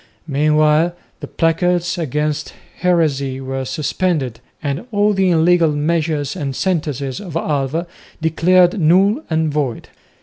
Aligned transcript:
Meanwhile 0.25 0.95
the 1.19 1.27
placards 1.27 1.95
against 1.99 2.53
heresy 2.79 3.39
were 3.39 3.65
suspended, 3.65 4.39
and 4.63 4.87
all 4.91 5.13
the 5.13 5.29
illegal 5.29 5.73
measures 5.73 6.35
and 6.35 6.55
sentences 6.55 7.19
of 7.19 7.35
Alva 7.35 7.85
declared 8.19 8.79
null 8.79 9.21
and 9.29 9.53
void. 9.53 9.89